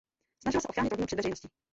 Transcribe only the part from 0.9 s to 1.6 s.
před veřejností.